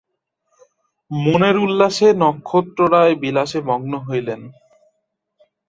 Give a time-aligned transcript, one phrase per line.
[1.11, 4.41] মনের উল্লাসে নক্ষত্ররায় বিলাসে মগ্ন হইলেন।